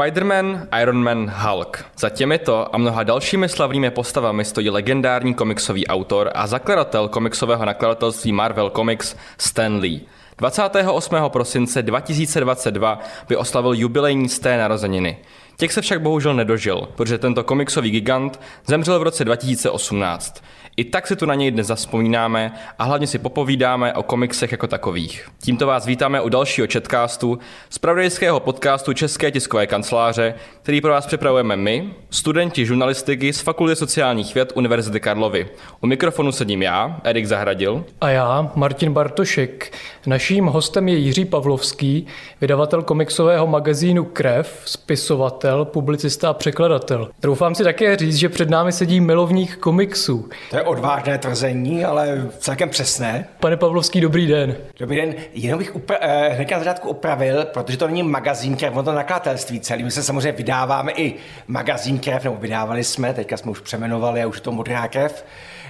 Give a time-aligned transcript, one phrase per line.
[0.00, 1.84] Spider-Man, Iron Man, Hulk.
[1.98, 8.32] Za těmito a mnoha dalšími slavnými postavami stojí legendární komiksový autor a zakladatel komiksového nakladatelství
[8.32, 10.00] Marvel Comics Stan Lee.
[10.38, 11.16] 28.
[11.28, 15.18] prosince 2022 by oslavil jubilejní sté narozeniny.
[15.60, 20.42] Těch se však bohužel nedožil, protože tento komiksový gigant zemřel v roce 2018.
[20.76, 24.66] I tak si tu na něj dnes zaspomínáme a hlavně si popovídáme o komiksech jako
[24.66, 25.28] takových.
[25.42, 27.38] Tímto vás vítáme u dalšího chatcastu
[27.70, 33.76] z pravodajského podcastu České tiskové kanceláře, který pro vás připravujeme my, studenti žurnalistiky z Fakulty
[33.76, 35.48] sociálních věd Univerzity Karlovy.
[35.80, 37.84] U mikrofonu sedím já, Erik Zahradil.
[38.00, 39.72] A já, Martin Bartošek.
[40.06, 42.06] Naším hostem je Jiří Pavlovský,
[42.40, 47.10] vydavatel komiksového magazínu Krev, spisovatel, publicista a překladatel.
[47.22, 50.28] Doufám si také říct, že před námi sedí milovník komiksů.
[50.50, 53.26] To je odvážné tvrzení, ale celkem přesné.
[53.40, 54.56] Pane Pavlovský, dobrý den.
[54.78, 55.14] Dobrý den.
[55.32, 58.92] Jenom bych upra- eh, hned na začátku opravil, protože to není magazín Krev, ono to
[58.92, 59.84] nakladatelství celý.
[59.84, 61.14] My se samozřejmě vydáváme i
[61.46, 65.24] magazín Krev, nebo vydávali jsme, teďka jsme už přemenovali a už je to Modrá krev,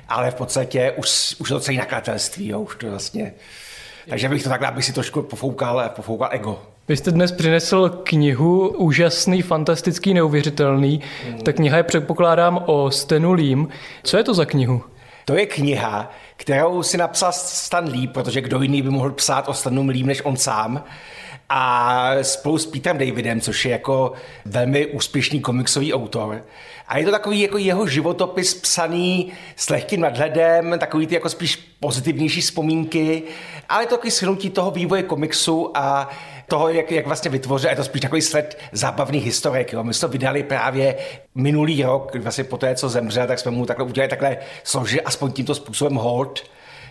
[0.08, 3.32] ale v podstatě už, už je to celý nakladatelství, jo, už to vlastně...
[4.08, 6.62] Takže bych to takhle, abych si trošku pofoukal, pofoukal ego.
[6.90, 11.00] Vy jste dnes přinesl knihu úžasný, fantastický, neuvěřitelný.
[11.26, 11.40] Hmm.
[11.40, 13.68] Ta kniha je předpokládám o Stenu Lím.
[14.02, 14.82] Co je to za knihu?
[15.24, 19.54] To je kniha, kterou si napsal Stan Lee, protože kdo jiný by mohl psát o
[19.54, 20.84] Stanu Lím než on sám.
[21.48, 24.12] A spolu s Petrem Davidem, což je jako
[24.44, 26.44] velmi úspěšný komiksový autor.
[26.88, 31.56] A je to takový jako jeho životopis psaný s lehkým nadhledem, takový ty jako spíš
[31.80, 33.22] pozitivnější vzpomínky,
[33.68, 36.10] ale je to takový shrnutí toho vývoje komiksu a
[36.50, 39.72] toho, jak, jak vlastně vytvořil, je to spíš takový sled zábavných historek.
[39.72, 39.84] Jo.
[39.84, 40.96] My jsme to vydali právě
[41.34, 45.32] minulý rok, vlastně po té, co zemřel, tak jsme mu takhle udělali takhle složit aspoň
[45.32, 46.42] tímto způsobem hold.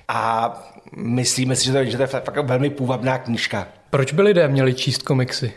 [0.07, 0.53] A
[0.95, 3.67] myslíme si, že to, že to je fakt velmi půvabná knížka.
[3.89, 5.53] Proč by lidé měli číst komiksy?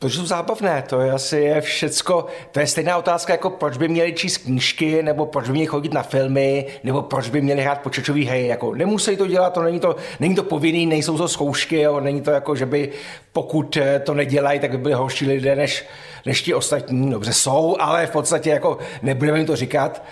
[0.00, 3.88] Protože jsou zábavné, to je asi je všecko, to je stejná otázka, jako proč by
[3.88, 7.80] měli číst knížky, nebo proč by měli chodit na filmy, nebo proč by měli hrát
[7.80, 11.80] počítačové hry, jako nemusí to dělat, to není to, není to povinný, nejsou to zkoušky,
[11.80, 12.92] jo, není to jako, že by
[13.32, 15.84] pokud to nedělají, tak by byli horší lidé než,
[16.26, 20.02] než ti ostatní, dobře jsou, ale v podstatě jako nebudeme jim to říkat,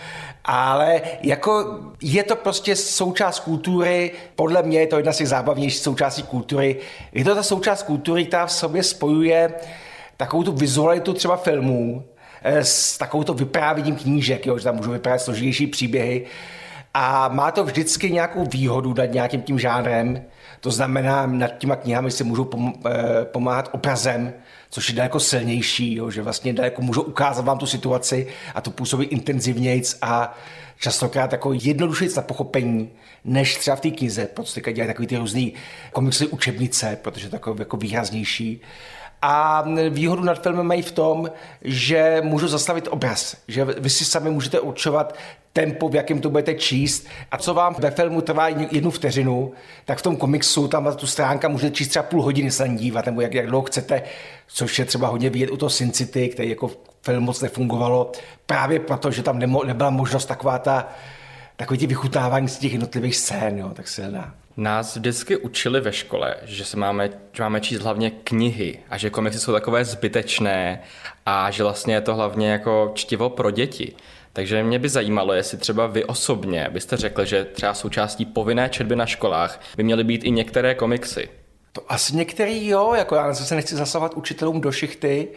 [0.48, 5.80] ale jako je to prostě součást kultury, podle mě je to jedna z těch zábavnějších
[5.80, 6.76] součástí kultury.
[7.12, 9.54] Je to ta součást kultury, která v sobě spojuje
[10.16, 12.04] takovou tu vizualitu třeba filmů
[12.42, 16.24] eh, s takovou to vyprávěním knížek, jo, že tam můžou vyprávět složitější příběhy.
[16.94, 20.22] A má to vždycky nějakou výhodu nad nějakým tím žánrem,
[20.60, 22.50] to znamená, nad těma knihami si můžou
[22.86, 24.32] eh, pomáhat obrazem,
[24.70, 28.70] což je daleko silnější, jo, že vlastně daleko můžou ukázat vám tu situaci a to
[28.70, 30.38] působí intenzivnějc a
[30.80, 32.90] častokrát jako jednodušejíc na pochopení,
[33.24, 35.54] než třeba v té knize, protože teďka dělají takový ty různý
[35.92, 38.60] komiksové učebnice, protože je takový jako výraznější.
[39.22, 41.30] A výhodu nad filmem mají v tom,
[41.62, 45.14] že můžu zastavit obraz, že vy si sami můžete určovat
[45.52, 47.06] tempo, v jakém to budete číst.
[47.30, 49.52] A co vám ve filmu trvá jednu vteřinu,
[49.84, 53.20] tak v tom komiksu tam tu stránka můžete číst třeba půl hodiny se dívat, nebo
[53.20, 54.02] jak, jak dlouho chcete,
[54.46, 56.70] což je třeba hodně vidět u toho Sin City, který jako
[57.02, 58.12] film moc nefungovalo,
[58.46, 60.88] právě proto, že tam nemo, nebyla možnost taková ta,
[61.56, 64.34] takový ty vychutávání z těch jednotlivých scén, jo, tak silná.
[64.58, 69.10] Nás vždycky učili ve škole, že se máme, že máme číst hlavně knihy a že
[69.10, 70.82] komiksy jsou takové zbytečné
[71.26, 73.94] a že vlastně je to hlavně jako čtivo pro děti.
[74.32, 78.96] Takže mě by zajímalo, jestli třeba vy osobně byste řekl, že třeba součástí povinné četby
[78.96, 81.28] na školách by měly být i některé komiksy.
[81.72, 85.28] To asi některý jo, jako já se nechci zasahovat učitelům do šichty,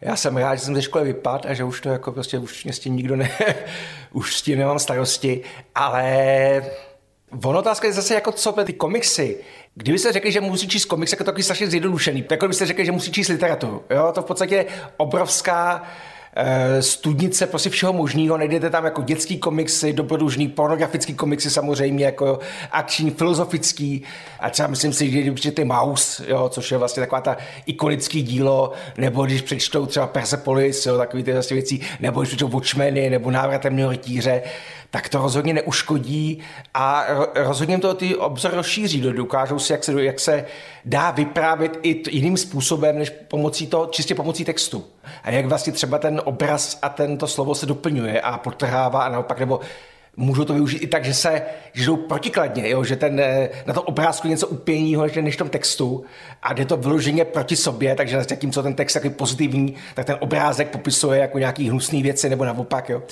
[0.00, 2.64] já jsem rád, že jsem ze školy vypad a že už to jako prostě už
[2.64, 3.30] mě s tím nikdo ne,
[4.12, 5.42] už s tím nemám starosti,
[5.74, 6.62] ale
[7.44, 9.36] Ono otázka je zase jako co ty komiksy.
[9.74, 12.24] Kdybyste řekli, že musí číst komiks, jako takový strašně zjednodušený.
[12.30, 13.82] Jako kdybyste řekli, že musí číst literaturu.
[13.90, 14.12] Jo?
[14.14, 14.66] To v podstatě
[14.96, 15.82] obrovská
[16.40, 22.38] Eh, studnice prostě všeho možného, najdete tam jako dětský komiksy, dobrodružný, pornografický komiksy samozřejmě, jako
[22.72, 24.02] akční, filozofický
[24.40, 27.36] a třeba myslím si, že když přečtete Maus, jo, což je vlastně taková ta
[27.66, 32.48] ikonický dílo, nebo když přečtou třeba Persepolis, jo, takový ty vlastně věcí, nebo když přečtou
[32.48, 34.42] Watchmeny, nebo Návrat temného rytíře,
[34.90, 36.38] tak to rozhodně neuškodí
[36.74, 39.00] a rozhodně to ty obzory rozšíří.
[39.00, 40.44] Dokážou si, jak se, jak se
[40.84, 44.84] dá vyprávět i jiným způsobem, než pomocí toho, čistě pomocí textu.
[45.22, 49.40] A jak vlastně třeba ten obraz a tento slovo se doplňuje a potrhává a naopak,
[49.40, 49.60] nebo
[50.16, 52.84] můžou to využít i tak, že se že jdou protikladně, jo?
[52.84, 56.04] že ten, eh, na tom obrázku něco jiného než, než v tom textu
[56.42, 60.68] a jde to vyloženě proti sobě, takže zatímco ten text je pozitivní, tak ten obrázek
[60.68, 62.88] popisuje jako nějaký hnusný věci nebo naopak.
[62.88, 63.02] Jo?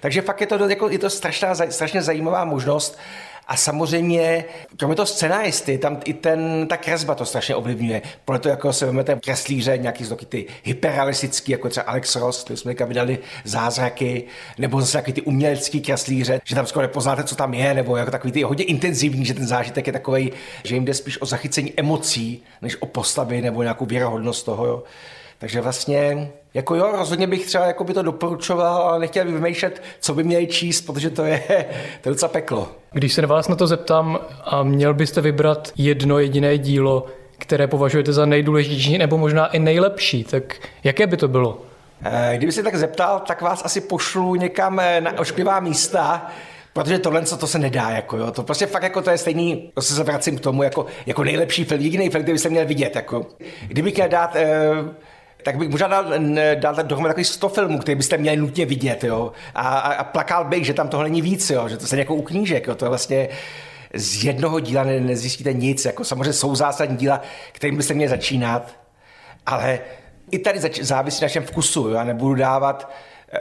[0.00, 2.98] Takže fakt je to, jako, je to strašná, strašně zajímavá možnost
[3.46, 4.44] A samozřejmě,
[4.76, 8.02] kromě toho scenáristy, tam i ten, ta kresba to strašně ovlivňuje.
[8.24, 12.74] Proto jako se vezmete kreslíře, nějaký z ty hyperrealistický, jako třeba Alex Ross, který jsme
[12.74, 14.24] vydali zázraky,
[14.58, 18.10] nebo zase nějaký ty umělecký kreslíře, že tam skoro nepoznáte, co tam je, nebo jako
[18.10, 20.32] takový ty hodně intenzivní, že ten zážitek je takový,
[20.64, 24.66] že jim jde spíš o zachycení emocí, než o postavy nebo nějakou věrohodnost toho.
[24.66, 24.82] Jo.
[25.42, 29.82] Takže vlastně, jako jo, rozhodně bych třeba jako by to doporučoval, ale nechtěl bych vymýšlet,
[30.00, 31.42] co by měli číst, protože to je,
[32.00, 32.68] to je docela peklo.
[32.92, 37.06] Když se vás na to zeptám a měl byste vybrat jedno jediné dílo,
[37.38, 40.54] které považujete za nejdůležitější nebo možná i nejlepší, tak
[40.84, 41.58] jaké by to bylo?
[42.04, 46.30] Eh, kdyby se tak zeptal, tak vás asi pošlu někam eh, na ošklivá místa,
[46.72, 49.72] Protože tohle, co to se nedá, jako jo, to prostě fakt jako to je stejný,
[49.76, 52.96] zase se vracím k tomu, jako, jako nejlepší film, jediný film, který byste měl vidět,
[52.96, 53.26] jako.
[53.66, 54.70] Kdybych měl dát eh,
[55.42, 56.04] tak bych možná dal,
[56.54, 59.32] dal dohromady takový 100 filmů, který byste měli nutně vidět, jo.
[59.54, 62.22] A, a, plakal bych, že tam toho není víc, jo, že to se jako u
[62.22, 62.74] knížek, jo.
[62.74, 63.28] To je vlastně
[63.94, 67.20] z jednoho díla ne, nezjistíte nic, jako samozřejmě jsou zásadní díla,
[67.52, 68.76] kterým byste měli začínat,
[69.46, 69.80] ale
[70.30, 71.94] i tady zač- závisí na našem vkusu, jo.
[71.94, 72.92] Já nebudu dávat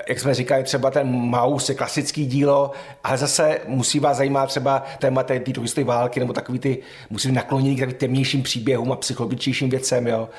[0.09, 2.71] jak jsme říkali, třeba ten Maus je klasický dílo,
[3.03, 6.77] ale zase musí vás zajímat třeba téma té druhé války nebo takový ty,
[7.09, 10.29] musí naklonění k temnějším příběhům a psychologičtějším věcem, jo.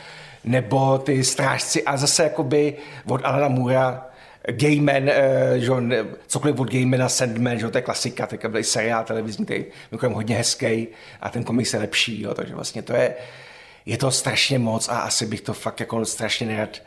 [0.44, 2.74] Nebo ty strážci a zase jakoby
[3.06, 4.06] od Alana Mura
[4.50, 5.10] Gayman, uh,
[5.56, 9.64] že cokoliv od Gaymana, Sandman, že to je klasika, teďka byl seriál televizní, který
[10.02, 10.88] je hodně hezký
[11.20, 13.14] a ten komiks je lepší, jo, takže vlastně to je,
[13.86, 16.82] je to strašně moc a asi bych to fakt jako strašně nerad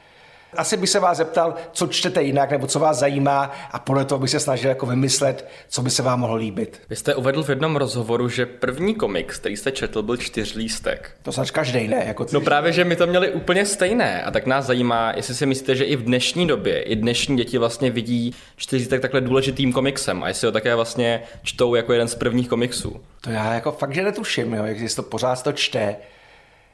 [0.58, 4.20] asi bych se vás zeptal, co čtete jinak, nebo co vás zajímá a podle toho
[4.20, 6.82] bych se snažil jako vymyslet, co by se vám mohlo líbit.
[6.90, 11.12] Vy jste uvedl v jednom rozhovoru, že první komiks, který jste četl, byl čtyřlístek.
[11.24, 12.04] To snad každý ne.
[12.08, 15.46] Jako no právě, že my to měli úplně stejné a tak nás zajímá, jestli si
[15.46, 20.24] myslíte, že i v dnešní době, i dnešní děti vlastně vidí čtyřlístek takhle důležitým komiksem
[20.24, 23.02] a jestli ho také vlastně čtou jako jeden z prvních komiksů.
[23.22, 25.96] To já jako fakt, že netuším, jo, jak to pořád to čte.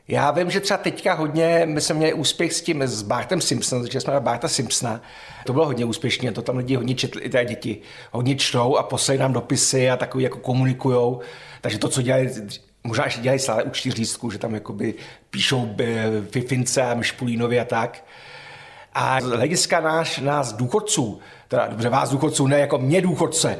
[0.08, 3.88] Já vím, že třeba teďka hodně, my jsme měli úspěch s tím, s Bartem Simpsonem,
[3.92, 5.02] že jsme Barta Simpsona,
[5.46, 7.78] to bylo hodně úspěšné, to tam lidi hodně četli, i té děti,
[8.12, 11.22] hodně čtou a posílají nám dopisy a takový jako komunikujou,
[11.62, 12.30] takže to, co dělají,
[12.84, 14.94] možná ještě dělají stále u čtyřlístku, že tam jakoby
[15.30, 18.06] píšou eh, Fifince a Myšpulínovi a tak,
[18.94, 23.58] a z hlediska náš, nás důchodců, teda dobře vás důchodců, ne jako mě důchodce,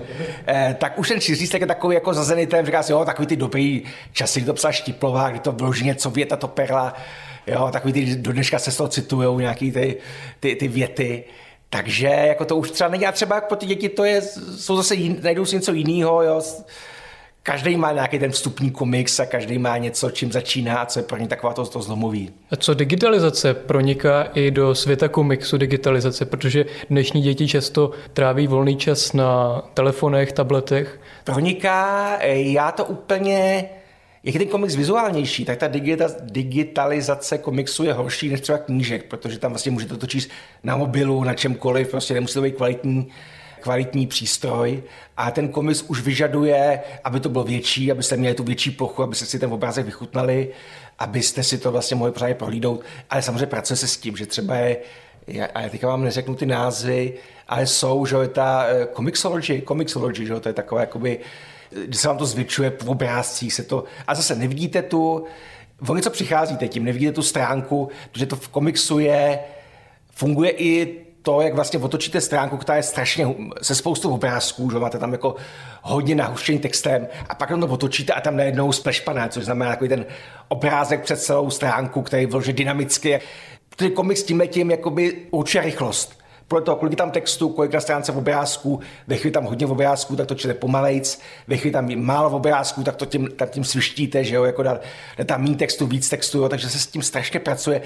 [0.48, 3.36] eh, tak už ten čtyřlístek je takový jako zazený ten, říká si, jo, takový ty
[3.36, 6.94] dobrý časy, kdy to psala Štiplová, kdy to vloží něco věta, to perla,
[7.48, 9.98] jo, takový ty, do dneška se z toho citujou nějaký ty,
[10.40, 11.24] ty, ty věty.
[11.70, 14.22] Takže jako to už třeba není, a třeba pro ty děti to je,
[14.58, 16.42] jsou zase jin, najdou si něco jiného, jo,
[17.44, 21.04] každý má nějaký ten vstupní komiks a každý má něco, čím začíná a co je
[21.04, 22.30] pro ně taková to, to zlomový.
[22.52, 28.76] A co digitalizace proniká i do světa komiksu digitalizace, protože dnešní děti často tráví volný
[28.76, 31.00] čas na telefonech, tabletech?
[31.24, 33.70] Proniká, já to úplně
[34.24, 35.68] jak je ten komiks vizuálnější, tak ta
[36.22, 40.30] digitalizace komiksu je horší než třeba knížek, protože tam vlastně můžete to číst
[40.64, 43.12] na mobilu, na čemkoliv, prostě nemusí to být kvalitní
[43.62, 44.84] kvalitní přístroj
[45.18, 49.26] a ten komis už vyžaduje, aby to bylo větší, abyste měli tu větší plochu, abyste
[49.26, 50.50] si ten obrázek vychutnali,
[51.00, 52.82] abyste si to vlastně mohli pořádně prohlídnout.
[53.10, 54.78] Ale samozřejmě pracuje se s tím, že třeba je
[55.54, 57.14] a já teďka vám neřeknu ty názvy,
[57.48, 61.20] ale jsou, že je ta eh, Comixology, Comixology, že to je takové, jakoby,
[61.86, 65.26] když se vám to zvětšuje v obrázcích, se to, a zase nevidíte tu,
[65.88, 69.40] o něco přicházíte tím, nevidíte tu stránku, protože to v komiksu je,
[70.12, 75.00] funguje i to, jak vlastně otočíte stránku, která je strašně se spoustou obrázků, že máte
[75.00, 75.36] tam jako
[75.82, 80.06] hodně nahuštěný textem a pak to otočíte a tam najednou splešpané, což znamená takový ten
[80.48, 83.20] obrázek před celou stránku, který vloží dynamicky.
[83.70, 86.21] Protože komiks tím letím jakoby určuje rychlost
[86.52, 90.28] podle toho, kolik tam textu, kolik na stránce obrázků, ve chvíli tam hodně obrázků, tak
[90.28, 94.36] to čtete pomalejc, ve chvíli tam málo obrázků, tak to tím, tak tím svištíte, že
[94.36, 94.80] jo, jako dá
[95.26, 97.82] tam méně textu, víc textu, jo, takže se s tím strašně pracuje.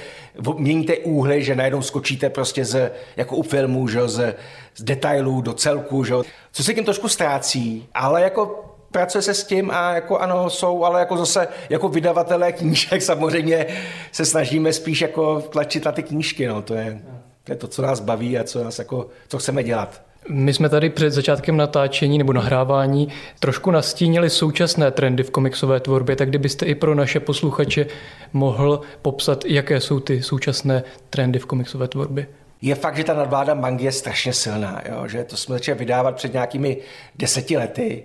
[0.57, 4.36] Měníte úhly, že najednou skočíte prostě z, jako u filmů, že jo, z,
[4.75, 6.24] z detailů do celku, že jo.
[6.51, 10.84] Co se tím trošku ztrácí, ale jako pracuje se s tím a jako ano, jsou,
[10.84, 13.65] ale jako zase jako vydavatelé knížek samozřejmě
[14.12, 17.01] se snažíme spíš jako tlačit na ty knížky, no, to je...
[17.45, 20.01] To je to, co nás baví a co, nás jako, co chceme dělat.
[20.29, 23.07] My jsme tady před začátkem natáčení nebo nahrávání
[23.39, 27.85] trošku nastínili současné trendy v komiksové tvorbě, tak kdybyste i pro naše posluchače
[28.33, 32.27] mohl popsat, jaké jsou ty současné trendy v komiksové tvorbě.
[32.61, 35.07] Je fakt, že ta nadvláda mangy je strašně silná, jo?
[35.07, 36.77] že to jsme začali vydávat před nějakými
[37.15, 38.03] deseti lety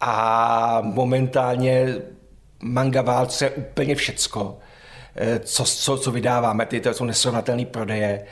[0.00, 1.94] a momentálně
[2.62, 4.58] manga válce úplně všecko,
[5.16, 8.26] eh, co, co, co vydáváme, ty to jsou nesrovnatelné prodeje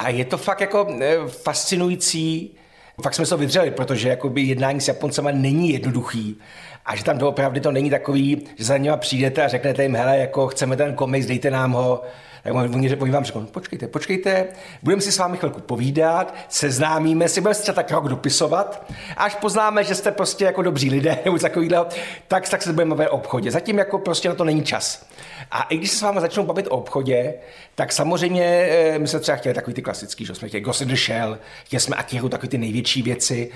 [0.00, 2.56] a je to fakt jako eh, fascinující,
[3.02, 6.38] Fakt jsme to vydřeli, protože jakoby jednání s Japoncema není jednoduchý
[6.86, 10.18] a že tam doopravdy to není takový, že za nimi přijdete a řeknete jim, hele,
[10.18, 12.02] jako chceme ten komiks, dejte nám ho,
[12.42, 14.46] tak oni, oni vám řeknou, počkejte, počkejte,
[14.82, 19.34] budeme si s vámi chvilku povídat, seznámíme si, budeme si třeba tak rok dopisovat, až
[19.34, 21.86] poznáme, že jste prostě jako dobří lidé nebo takovýhle,
[22.28, 23.50] tak, tak se budeme o obchodě.
[23.50, 25.06] Zatím jako prostě na to není čas.
[25.50, 27.34] A i když se s vámi začnou bavit o obchodě,
[27.74, 30.88] tak samozřejmě eh, my jsme třeba chtěli takový ty klasický, že jsme chtěli Ghost in
[30.88, 33.50] the Shell, chtěli jsme Akiru, takový ty největší věci,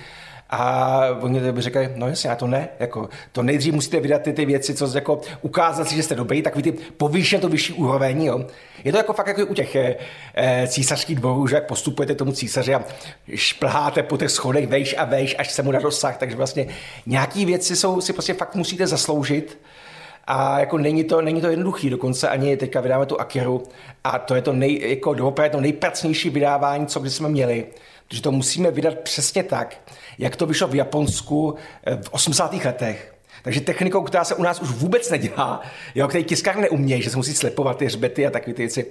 [0.50, 2.68] a oni by řekli, no jasně, já to ne.
[2.80, 6.42] Jako, to nejdřív musíte vydat ty, ty věci, co jako ukázat si, že jste dobrý,
[6.42, 8.22] takový ty povýšené to vyšší úroveň.
[8.22, 8.44] Jo.
[8.84, 9.96] Je to jako fakt jako u těch e,
[10.68, 12.84] císařských dvorů, že jak postupujete tomu císaři a
[13.34, 16.16] šplháte po těch schodech vejš a vejš, až se mu dá dosah.
[16.16, 16.66] Takže vlastně
[17.06, 19.58] nějaký věci jsou, si prostě fakt musíte zasloužit.
[20.26, 23.62] A jako není to, není to jednoduchý, dokonce ani teďka vydáme tu Akiru
[24.04, 27.66] a to je to, nej, jako doopravdy to nejpracnější vydávání, co kdy jsme měli
[28.08, 29.76] protože to musíme vydat přesně tak,
[30.18, 31.54] jak to vyšlo v Japonsku
[31.86, 32.64] eh, v 80.
[32.64, 33.13] letech.
[33.44, 35.60] Takže technikou, která se u nás už vůbec nedělá,
[35.94, 38.86] jo, který tiskár neumějí, že se musí slepovat ty hřbety a takové ty věci.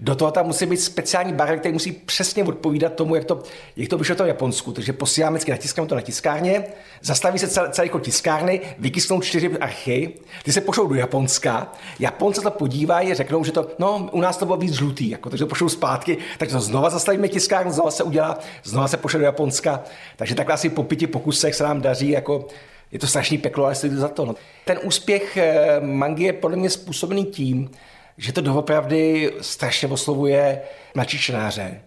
[0.00, 3.42] Do toho tam musí být speciální barvy, který musí přesně odpovídat tomu, jak to,
[3.76, 4.72] jak to vyšlo to v Japonsku.
[4.72, 6.64] Takže posíláme vždycky, natiskáme to na tiskárně,
[7.02, 12.40] zastaví se celé, celé jako tiskárny, vykysknou čtyři archy, ty se pošlou do Japonska, Japonci
[12.40, 15.48] to podívají, řeknou, že to, no, u nás to bylo víc žlutý, jako, takže to
[15.48, 19.82] pošlou zpátky, takže to znova zastavíme tiskárnu, znova se udělá, znova se pošle do Japonska.
[20.16, 22.48] Takže takhle asi po pěti pokusech se nám daří jako
[22.92, 24.24] je to strašný peklo, ale stojí to za to.
[24.24, 24.34] No.
[24.64, 27.70] Ten úspěch eh, mangy je podle mě způsobený tím,
[28.16, 30.60] že to doopravdy strašně oslovuje
[30.94, 31.80] mladší čtenáře.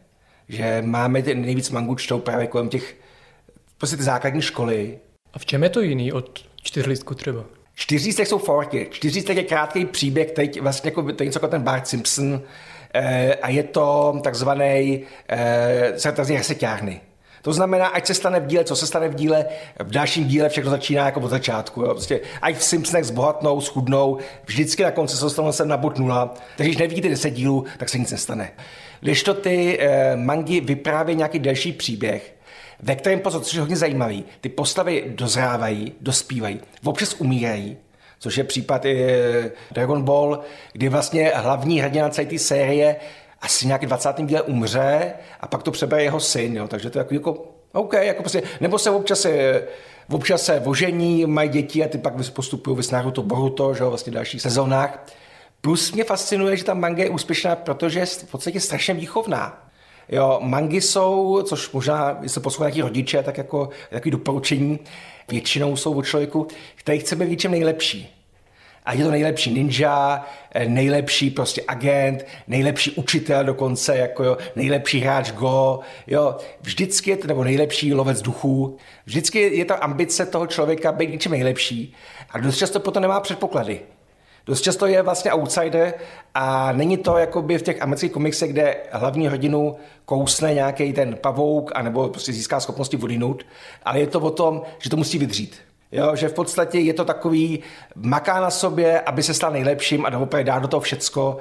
[0.49, 2.95] Že máme ty nejvíc mangu čtou právě kolem těch
[3.77, 4.99] prostě ty základní školy.
[5.33, 7.43] A v čem je to jiný od čtyřlístku třeba?
[7.75, 8.87] Čtyřlístek jsou forky.
[8.91, 12.41] Čtyřlístek je krátký příběh, teď vlastně jako, to je něco jako ten Bart Simpson
[12.93, 17.01] eh, a je to takzvaný eh, se seťárny.
[17.45, 19.45] To znamená, ať se stane v díle, co se stane v díle,
[19.79, 21.81] v dalším díle všechno začíná jako od začátku.
[21.81, 21.87] Jo.
[21.87, 26.33] Prostě, ať v Simpsonech zbohatnou, schudnou, vždycky na konci se dostanou se na bod nula.
[26.57, 28.51] Takže když nevidíte deset dílů, tak se nic nestane.
[28.99, 32.35] Když to ty eh, mangy vyprávějí nějaký delší příběh,
[32.79, 37.77] ve kterém pozor, což je hodně zajímavý, ty postavy dozrávají, dospívají, občas umírají,
[38.19, 40.39] což je případ i eh, Dragon Ball,
[40.73, 42.95] kdy vlastně hlavní hrdina celé té série
[43.45, 44.09] asi nějaký 20.
[44.19, 47.93] díle umře a pak to přebere jeho syn, jo, takže to je jako, jako OK,
[47.93, 49.63] jako prostě, nebo se občas se,
[50.11, 54.11] občas se vožení, mají děti a ty pak postupují ve to Boruto, že jo, vlastně
[54.11, 55.13] v dalších sezónách.
[55.61, 59.69] Plus mě fascinuje, že ta manga je úspěšná, protože je v podstatě strašně výchovná.
[60.09, 64.79] Jo, mangy jsou, což možná, se poslouchají nějaký rodiče, tak jako takový doporučení,
[65.29, 68.24] většinou jsou od člověku, který chce být něčem nejlepší
[68.85, 74.99] a je to nejlepší ninja, eh, nejlepší prostě agent, nejlepší učitel dokonce, jako jo, nejlepší
[74.99, 80.47] hráč Go, jo, vždycky je to, nebo nejlepší lovec duchů, vždycky je ta ambice toho
[80.47, 81.93] člověka být něčím nejlepší
[82.29, 83.81] a dost často potom nemá předpoklady.
[84.45, 85.93] Dost často je vlastně outsider
[86.33, 89.75] a není to jako by v těch amerických komiksech, kde hlavní hodinu
[90.05, 93.45] kousne nějaký ten pavouk anebo prostě získá schopnosti vodinout,
[93.83, 95.64] ale je to o tom, že to musí vydřít.
[95.95, 97.59] Jo, že v podstatě je to takový,
[97.95, 101.37] maká na sobě, aby se stal nejlepším a doopravdy dá do toho všecko.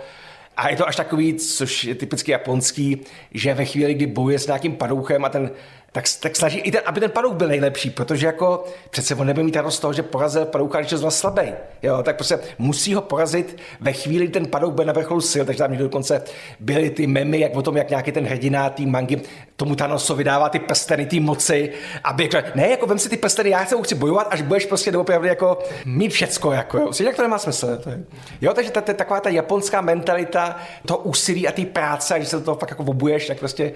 [0.57, 4.47] A je to až takový, což je typicky japonský, že ve chvíli, kdy bojuje s
[4.47, 5.51] nějakým padouchem a ten
[5.95, 9.45] tak, tak snaží i ten, aby ten padouk byl nejlepší, protože jako přece on nebude
[9.45, 11.53] mít radost z toho, že porazil padouka, když je zrovna slabý.
[11.83, 15.43] Jo, tak prostě musí ho porazit ve chvíli, kdy ten padouk bude na vrcholu sil,
[15.45, 16.23] takže tam někdo dokonce
[16.61, 19.21] byly ty memy, jak o tom, jak nějaký ten hrdina tým mangy
[19.57, 21.73] tomu Thanosovi dává ty prsteny, ty moci,
[22.05, 24.93] aby jako, ne, jako vem si ty prsteny, já chci, chci bojovat, až budeš prostě
[24.93, 26.91] doopravdy jako mít všecko, jako, jo.
[27.05, 27.77] jak to nemá smysl.
[27.77, 28.05] To je.
[28.41, 32.29] Jo, takže ta, ta, taková ta japonská mentalita, to úsilí a ty práce, a když
[32.29, 33.73] se do toho fakt jako obuješ, tak prostě,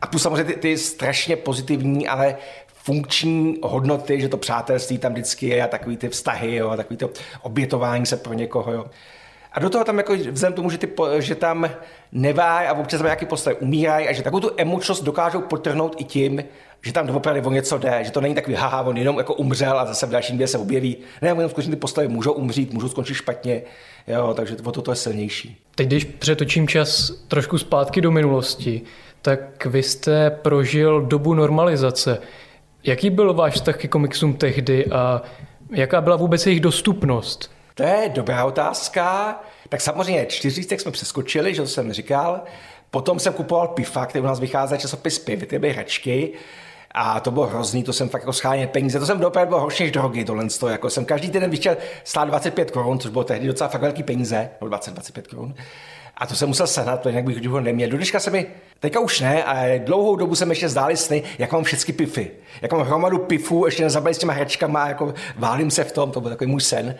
[0.00, 5.12] a tu samozřejmě ty, ty strašně pozitivní pozitivní, ale funkční hodnoty, že to přátelství tam
[5.12, 7.10] vždycky je a takový ty vztahy, jo, a takový to
[7.42, 8.72] obětování se pro někoho.
[8.72, 8.86] Jo.
[9.52, 10.88] A do toho tam jako vzhledem tomu, že, ty,
[11.18, 11.70] že tam
[12.12, 16.44] neváj a občas nějaký postavy umírají a že takovou tu emočnost dokážou potrhnout i tím,
[16.84, 19.78] že tam doopravdy o něco jde, že to není takový haha, on jenom jako umřel
[19.78, 20.96] a zase v dalším dě se objeví.
[21.22, 23.62] Ne, jenom skutečně ty postavy můžou umřít, můžou skončit špatně,
[24.06, 25.56] jo, takže o to, to je silnější.
[25.74, 28.82] Teď, když přetočím čas trošku zpátky do minulosti,
[29.22, 32.18] tak vy jste prožil dobu normalizace.
[32.84, 35.22] Jaký byl váš vztah ke komiksům tehdy a
[35.70, 37.50] jaká byla vůbec jejich dostupnost?
[37.74, 39.40] To je dobrá otázka.
[39.68, 42.40] Tak samozřejmě čtyřicítek jsme přeskočili, že jsem říkal.
[42.90, 46.32] Potom jsem kupoval PIFA, který u nás vychází časopis PIV, ty byly hračky.
[46.94, 48.98] A to bylo hrozný, to jsem fakt jako scháněl peníze.
[48.98, 52.24] To jsem dopravdu byl horší než drogy, tohle to, jako jsem každý den vyšel stát
[52.24, 55.54] 25 korun, což bylo tehdy docela fakt velký peníze, no 20-25 korun.
[56.16, 57.90] A to jsem musel sehnat, protože jinak bych ho neměl.
[57.90, 58.46] Do dneška se mi,
[58.80, 62.30] teďka už ne, ale dlouhou dobu jsem ještě zdáli sny, jak mám všechny pify.
[62.62, 66.20] Jak mám hromadu pifů, ještě nezabali s těma hračkama, jako válím se v tom, to
[66.20, 66.94] byl takový můj sen.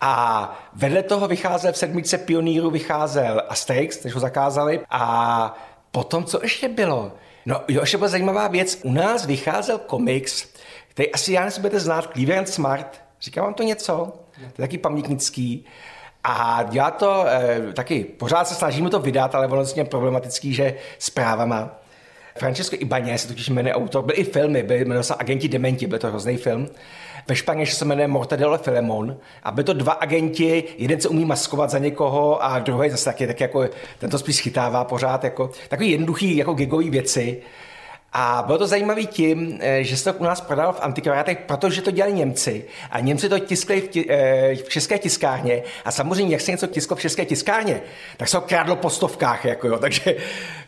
[0.00, 4.80] A vedle toho vycházel v sedmičce pionýru vycházel Asterix, než ho zakázali.
[4.90, 5.54] A
[5.90, 7.12] potom, co ještě bylo?
[7.46, 8.78] No, jo, ještě byla zajímavá věc.
[8.82, 10.48] U nás vycházel komiks,
[10.88, 13.00] který asi já nebudete znát, Cleveland Smart.
[13.20, 14.12] Říká vám to něco?
[14.34, 15.64] To je taky pamětnický.
[16.24, 21.10] A dělá to e, taky, pořád se snažíme to vydat, ale vlastně problematický, že s
[21.10, 21.70] právama.
[22.38, 25.98] Francesco Ibaně se totiž jmenuje autor, byl i filmy, byl, jmenoval se Agenti Dementi, byl
[25.98, 26.68] to hrozný film.
[27.28, 31.70] Ve Španělsku se jmenuje Mortadelo Filemon a byly to dva agenti, jeden se umí maskovat
[31.70, 35.90] za někoho a druhý zase taky, tak jako, ten to spíš chytává pořád, jako, takový
[35.90, 37.42] jednoduchý, jako gigový věci.
[38.14, 41.82] A bylo to zajímavé tím, eh, že se to u nás prodal v antikvariátech, protože
[41.82, 42.64] to dělali Němci.
[42.90, 45.62] A Němci to tiskli v, ti, eh, v české tiskárně.
[45.84, 47.80] A samozřejmě, jak se něco tisklo v české tiskárně,
[48.16, 49.44] tak se ho krádlo po stovkách.
[49.44, 49.78] Jako jo.
[49.80, 50.16] Takže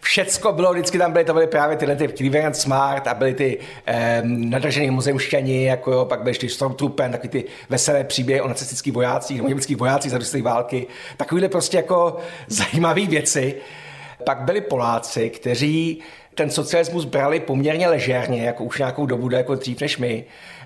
[0.00, 3.58] všecko bylo, vždycky tam byly, to byly právě tyhle ty Cleveland Smart a byly ty
[3.86, 8.92] eh, nadržený muzeumšťani, jako jo, pak byly ty Stormtrooper, takový ty veselé příběhy o nacistických
[8.92, 10.86] vojácích, o německých vojácích za války.
[11.16, 13.54] Takovýhle prostě jako zajímavé věci.
[14.24, 16.02] Pak byli Poláci, kteří
[16.34, 20.24] ten socialismus brali poměrně ležérně, jako už nějakou dobu, jako dřív než my.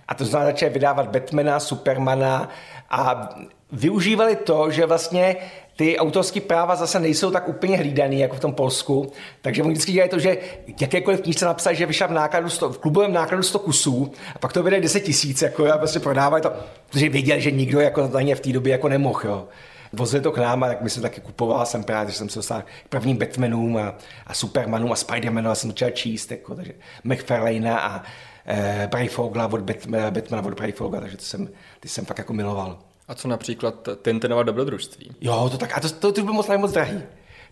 [0.09, 2.49] A to znamená, začali vydávat Batmana, Supermana
[2.91, 3.29] a
[3.73, 5.37] využívali to, že vlastně
[5.77, 9.13] ty autorské práva zase nejsou tak úplně hlídaný jako v tom Polsku.
[9.43, 10.37] Takže oni vždycky dělají to, že
[10.81, 14.53] jakékoliv knížce napsat, že vyšla v, nákladu 100, v klubovém nákladu 100 kusů a pak
[14.53, 16.53] to vydají 10 tisíc jako, a prostě prodávají to,
[16.91, 19.21] protože věděli, že nikdo jako na ně v té době jako nemohl.
[19.25, 19.49] Jo.
[19.93, 22.39] Vozili to k nám a tak my jsme taky kupoval, jsem právě, že jsem se
[22.39, 23.95] dostal k prvním Batmanům a,
[24.27, 26.73] a Supermanům a Spidermanům a jsem začal číst, jako, takže
[27.05, 28.03] McFarlane'a a
[28.47, 31.49] e, Brayfogla od Batmana, Batmana od Brayfogla, takže to jsem,
[31.81, 32.79] ty jsem fakt jako miloval.
[33.09, 35.11] A co například Tintinova dobrodružství?
[35.21, 37.03] Jo, to tak, a to, to, to bylo moc, moc drahý.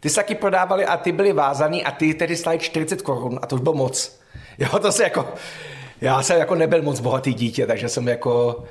[0.00, 3.47] Ty se taky prodávali a ty byly vázaný a ty tedy stály 40 korun a
[3.47, 4.21] to už bylo moc.
[4.59, 5.35] Jo, to se jako,
[6.00, 8.64] já jsem jako nebyl moc bohatý dítě, takže jsem jako,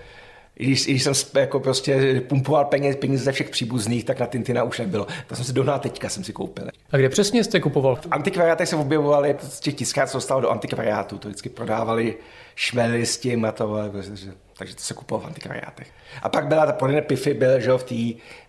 [0.55, 4.79] když, když jsem jako prostě pumpoval peníze, peníze ze všech příbuzných, tak na Tintina už
[4.79, 5.07] nebylo.
[5.27, 6.67] To jsem si dohnal teďka, jsem si koupil.
[6.91, 7.95] A kde přesně jste kupoval?
[7.95, 12.17] V antikvariátech se objevovali, z těch tiskárů se dostalo do antikvariátu, to vždycky prodávali
[12.55, 15.87] šmely s tím a to, takže, takže to se kupovalo v antikvariátech.
[16.21, 17.95] A pak byla ta podle Pify, byl, že v té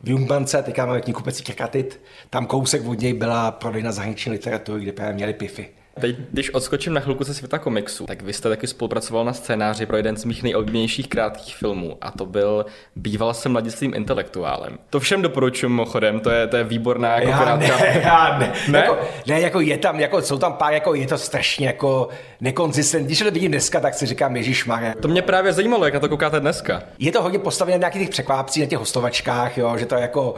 [0.03, 5.15] v teďka máme knihkupecí Krakatit, tam kousek od něj byla prodejna zahraniční literatury, kde právě
[5.15, 5.69] měli Pify.
[6.01, 9.87] Teď, když odskočím na chvilku ze světa komiksu, tak vy jste taky spolupracoval na scénáři
[9.87, 14.79] pro jeden z mých nejoblíbenějších krátkých filmů a to byl Býval jsem mladistvým intelektuálem.
[14.91, 17.77] To všem doporučuji mimochodem, to je, to je výborná jako já krátka...
[17.77, 18.53] Ne, já ne.
[18.69, 18.79] ne?
[18.79, 22.09] Jako, ne, jako je tam, jako jsou tam pár, jako je to strašně jako
[22.41, 23.07] nekonzistentní.
[23.07, 24.95] Když to vidím dneska, tak si říkám, Ježíš Maria.
[25.01, 26.83] To mě právě zajímalo, jak na to koukáte dneska.
[26.99, 30.01] Je to hodně postavené na nějakých těch překvápcích, na těch hostovačkách, jo, že to je
[30.01, 30.35] jako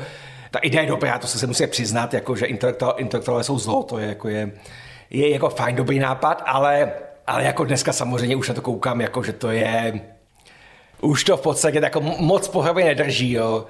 [0.51, 3.99] ta idea je dobrá, to se, se musí přiznat, jako, že intelektuálové jsou zlo, to
[3.99, 4.51] je jako je,
[5.11, 6.93] je jako fajn, dobrý nápad, ale,
[7.27, 10.01] ale jako dneska samozřejmě už na to koukám, jako že to je,
[11.01, 13.67] už to v podstatě jako moc pohlavy nedrží, jo.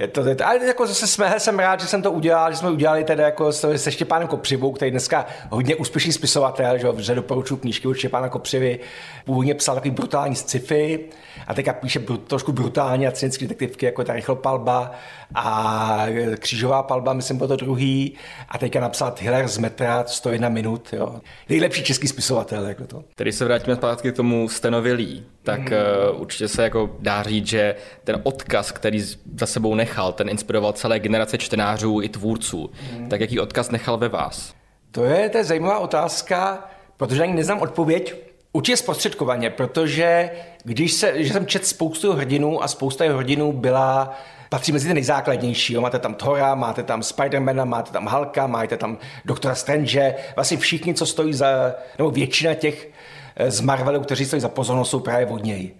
[0.00, 2.56] Je to, je to, ale jako zase jsme, jsem rád, že jsem to udělal, že
[2.56, 7.56] jsme udělali teda jako se Štěpánem Kopřivou, který dneska hodně úspěšný spisovatel, že, že doporučuji
[7.56, 8.80] knížky od Štěpána Kopřivy.
[9.24, 11.00] Původně psal takový brutální sci-fi
[11.46, 14.92] a teďka píše br- trošku brutálně a cynické detektivky, jako ta rychlopalba
[15.34, 16.06] a
[16.38, 18.14] křížová palba, myslím, byl to druhý.
[18.48, 20.88] A teďka napsal Hiller z metra, 101 minut.
[20.92, 21.20] Jo.
[21.48, 22.66] Nejlepší český spisovatel.
[22.66, 23.04] Jako to.
[23.14, 25.76] Tedy se vrátíme zpátky k tomu Stenovi Lee, tak mm.
[26.12, 29.02] uh, určitě se jako dá říct, že ten odkaz, který
[29.38, 32.70] za sebou nechal, ten inspiroval celé generace čtenářů i tvůrců.
[32.98, 33.08] Mm.
[33.08, 34.54] Tak jaký odkaz nechal ve vás?
[34.90, 38.14] To je, to je zajímavá otázka, protože ani neznám odpověď.
[38.52, 40.30] Určitě zprostředkovaně, protože
[40.64, 44.14] když se, že jsem čet spoustu hrdinů a spousta hrdinů byla
[44.48, 45.72] patří mezi ty nejzákladnější.
[45.74, 45.80] Jo.
[45.80, 50.94] Máte tam Thora, máte tam Spidermana, máte tam Halka, máte tam Doktora Strange, vlastně všichni,
[50.94, 52.88] co stojí za, nebo většina těch
[53.36, 55.74] eh, z Marvelu, kteří stojí za pozornost, jsou právě od něj.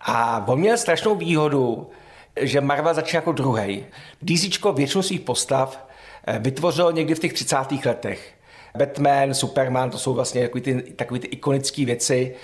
[0.00, 1.90] A on měl strašnou výhodu,
[2.40, 3.84] že Marvel začal jako druhý.
[4.22, 5.88] DC většinu svých postav
[6.26, 7.56] eh, vytvořil někdy v těch 30.
[7.84, 8.34] letech.
[8.78, 12.34] Batman, Superman, to jsou vlastně takový ty, takový ty ikonické věci.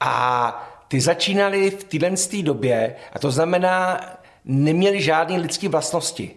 [0.00, 4.00] A ty začínali v téhle době, a to znamená,
[4.44, 6.30] neměli žádné lidské vlastnosti.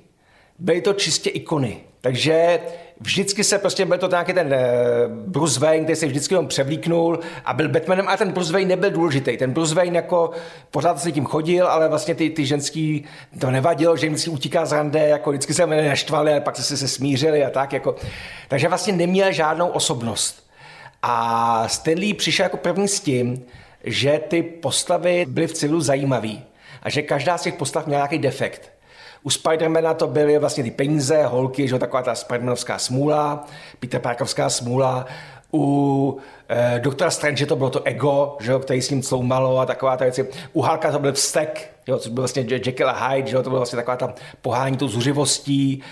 [0.60, 1.82] Byly to čistě ikony.
[2.02, 2.60] Takže
[2.99, 7.19] vždycky se prostě byl to nějaký ten uh, Bruce Wayne, který se vždycky jenom převlíknul
[7.45, 9.38] a byl Batmanem a ten Bruce Wayne nebyl důležitý.
[9.38, 10.31] Ten Bruce Wayne jako
[10.71, 13.05] pořád se tím chodil, ale vlastně ty, ty ženský
[13.39, 16.77] to nevadilo, že jim vždycky utíká z rande, jako vždycky se naštvali, ale pak se,
[16.77, 17.73] se smířili a tak.
[17.73, 17.95] Jako.
[18.47, 20.45] Takže vlastně neměl žádnou osobnost.
[21.01, 23.45] A Stanley přišel jako první s tím,
[23.84, 26.34] že ty postavy byly v civilu zajímavé
[26.84, 28.75] a že každá z těch postav měla nějaký defekt.
[29.26, 33.48] U Spidermana to byly vlastně ty peníze, holky, že taková ta Spidermanovská smůla,
[33.80, 35.06] Peter Parkovská smůla.
[35.54, 36.18] U
[36.50, 39.98] eh, doktora Strange to bylo to ego, že jo, který s ním sloumalo a taková
[39.98, 40.28] ta věci.
[40.54, 43.50] U Halka to byl vztek, jo, což byl vlastně Jekyll a Hyde, že jo, to
[43.50, 45.84] bylo vlastně taková ta pohání tou zuřivostí.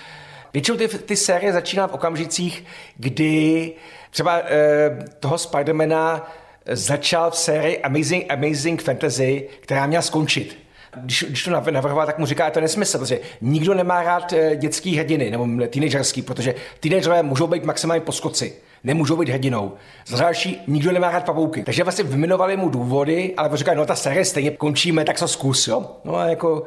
[0.54, 2.66] Většinou ty, ty série začíná v okamžicích,
[2.98, 3.74] kdy
[4.10, 6.32] třeba eh, toho Spidermana
[6.72, 10.63] začal v sérii Amazing, Amazing Fantasy, která měla skončit.
[10.96, 14.56] Když, když to navrhoval, tak mu říká, to je nesmysl, protože nikdo nemá rád eh,
[14.56, 18.54] dětský hrdiny nebo teenagerský, protože teenagerové můžou být maximálně poskoci
[18.84, 19.74] nemůžou být hrdinou.
[20.06, 21.64] Za další, nikdo nemá rád pavouky.
[21.64, 25.68] Takže vlastně vymenovali mu důvody, ale říkají, no ta série stejně končíme, tak to zkus,
[25.68, 25.86] jo.
[26.04, 26.64] No a jako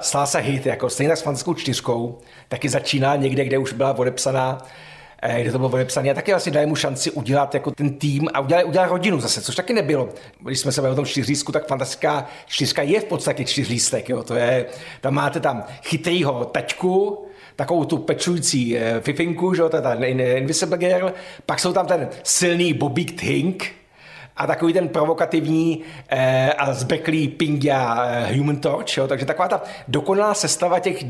[0.00, 3.98] stál se hit, jako stejně tak s fantastickou čtyřkou, taky začíná někde, kde už byla
[3.98, 4.58] odepsaná
[5.22, 8.40] kde to bylo odepsané a taky vlastně dali mu šanci udělat jako ten tým a
[8.40, 10.08] udělat, udělat rodinu zase, což taky nebylo.
[10.40, 14.22] Když jsme se bavili o tom čtyřlístku, tak fantastická čtyřka je v podstatě čtyřlístek, jo.
[14.22, 14.66] To je,
[15.00, 17.24] tam máte tam chytrýho tačku,
[17.56, 21.12] takovou tu pečující eh, fifinku, že to je ta Invisible Girl,
[21.46, 23.78] pak jsou tam ten silný Bobby Tink,
[24.38, 29.08] a takový ten provokativní eh, a zbeklý Pingya eh, Human Torch, jo?
[29.08, 31.04] takže taková ta dokonalá sestava těch,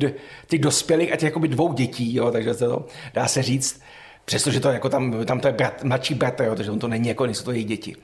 [0.47, 2.31] těch dospělých a těch jakoby dvou dětí, jo?
[2.31, 3.81] takže to dá se říct,
[4.29, 6.55] přestože to jako tam, tam to je brat, mladší bratr, jo?
[6.55, 7.97] takže on to není jako, nejsou to jejich děti.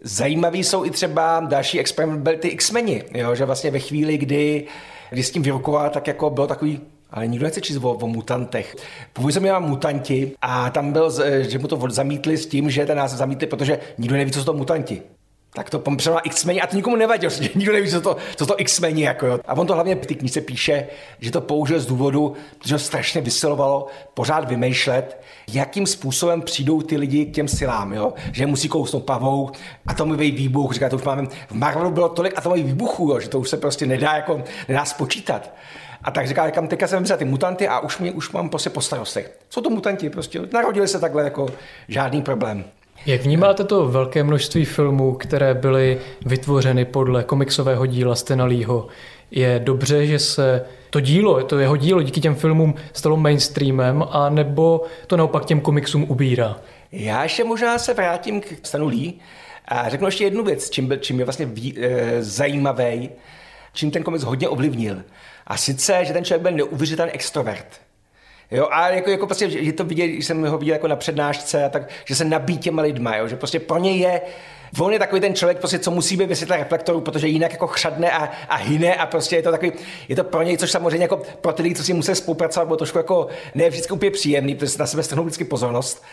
[0.00, 3.34] Zajímavý jsou i třeba další experiment, byly ty X-meni, jo?
[3.34, 4.66] že vlastně ve chvíli, kdy,
[5.10, 8.76] kdy s tím vyrukoval, tak jako bylo takový ale nikdo nechce číst o, o mutantech.
[9.12, 12.98] Původně jsem měl mutanti a tam byl, že mu to zamítli s tím, že ten
[12.98, 15.02] nás zamítli, protože nikdo neví, co jsou to mutanti.
[15.52, 18.60] Tak to na X-meni a to nikomu nevadilo, že nikdo neví, co to, co to
[18.60, 19.38] X-meni jako jo.
[19.46, 20.86] A on to hlavně v té knize píše,
[21.20, 26.96] že to použil z důvodu, že ho strašně vysilovalo pořád vymýšlet, jakým způsobem přijdou ty
[26.96, 28.12] lidi k těm silám, jo?
[28.32, 29.50] že musí kousnout pavou,
[29.86, 33.40] atomový výbuch, říká, to už máme, v Marvelu bylo tolik atomových výbuchů, jo, že to
[33.40, 35.54] už se prostě nedá, jako, nedá spočítat.
[36.02, 38.80] A tak říká, kam teďka jsem ty mutanty a už, mě, už mám prostě po
[38.80, 39.38] starostech.
[39.50, 41.46] Jsou to mutanti, prostě narodili se takhle jako
[41.88, 42.64] žádný problém.
[43.06, 48.86] Jak vnímáte to velké množství filmů, které byly vytvořeny podle komiksového díla Stena Leeho?
[49.30, 54.28] Je dobře, že se to dílo, to jeho dílo díky těm filmům stalo mainstreamem, a
[54.28, 56.56] nebo to naopak těm komiksům ubírá?
[56.92, 59.12] Já ještě možná se vrátím k Stanu Lee
[59.68, 63.10] a řeknu ještě jednu věc, čím, byl, čím je vlastně ví, e, zajímavý,
[63.72, 65.02] čím ten komiks hodně ovlivnil.
[65.46, 67.80] A sice, že ten člověk byl neuvěřitelný extrovert.
[68.50, 71.68] Jo, a jako, jako prostě, že to viděl, jsem ho viděl jako na přednášce, a
[71.68, 74.20] tak, že se nabíjí těma lidma, jo, že prostě pro něj je,
[74.78, 78.10] on je takový ten člověk, prostě, co musí být vysvětlit reflektoru, protože jinak jako chřadne
[78.10, 79.72] a, a hyne a prostě je to takový,
[80.08, 82.76] je to pro něj, což samozřejmě jako pro ty lidi, co si musí spolupracovat, bylo
[82.76, 86.04] trošku jako ne vždycky úplně příjemný, protože na sebe strhnou vždycky pozornost.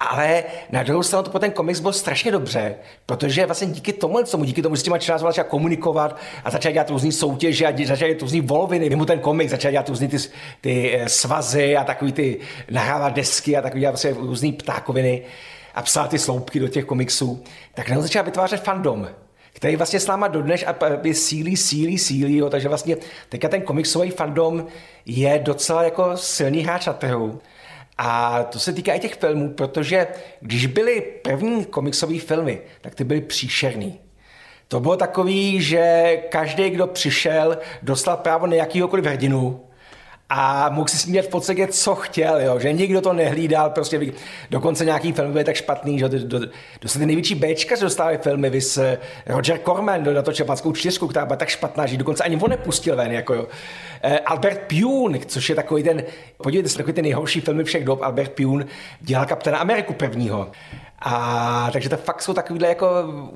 [0.00, 2.74] Ale na druhou stranu to po ten komiks byl strašně dobře,
[3.06, 6.72] protože vlastně díky tomu, tomu díky tomu, že s těma čtenáři začal komunikovat a začal
[6.72, 10.16] dělat různý soutěže a začal dělat různý voloviny, mimo ten komiks, začal dělat různý ty,
[10.60, 12.38] ty eh, svazy a takový ty
[12.70, 15.22] nahrávat desky a takový vlastně různý ptákoviny
[15.74, 17.42] a psát ty sloupky do těch komiksů,
[17.74, 19.08] tak najednou začal vytvářet fandom,
[19.52, 20.74] který vlastně s náma dodneš a
[21.12, 22.96] sílí, sílí, sílí, jo, takže vlastně
[23.28, 24.66] teďka ten komiksový fandom
[25.06, 27.40] je docela jako silný hráč na trhu.
[27.98, 30.06] A to se týká i těch filmů, protože
[30.40, 34.00] když byly první komiksové filmy, tak ty byly příšerný.
[34.68, 39.60] To bylo takový, že každý, kdo přišel, dostal právo na jakýhokoliv hrdinu,
[40.28, 42.58] a mohl si smět v podstatě, co chtěl, jo?
[42.58, 44.00] že nikdo to nehlídal, prostě
[44.50, 46.46] dokonce nějaký film byl tak špatný, že do, do, do,
[46.80, 51.26] do ty největší Bčka dostali filmy, vys eh, Roger Corman do, natočil Panskou čtyřku, která
[51.26, 53.46] byla tak špatná, že dokonce ani on nepustil ven, jako jo.
[54.02, 56.02] Eh, Albert Pune, což je takový ten,
[56.36, 58.66] podívejte se, takový ten nejhorší filmy všech dob, Albert Pune
[59.00, 60.50] dělal Kapitana Ameriku prvního.
[60.98, 62.86] A takže to fakt jsou takovýhle jako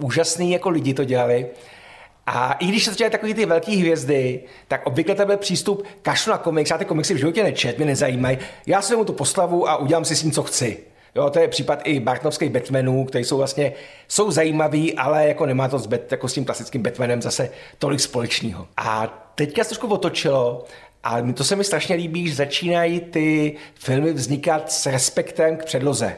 [0.03, 1.46] úžasný jako lidi to dělali.
[2.30, 6.30] A i když se dělají takové ty velké hvězdy, tak obvykle to byl přístup, kašlu
[6.30, 9.68] na komiks, já ty komiksy v životě nečet, mě nezajímají, já si mu tu postavu
[9.68, 10.78] a udělám si s ním, co chci.
[11.14, 13.72] Jo, to je případ i Bartnovských Batmanů, které jsou vlastně,
[14.08, 18.00] jsou zajímavý, ale jako nemá to s, Bat, jako s tím klasickým Batmanem zase tolik
[18.00, 18.66] společného.
[18.76, 20.64] A teďka se trošku otočilo
[21.04, 26.16] a to se mi strašně líbí, že začínají ty filmy vznikat s respektem k předloze.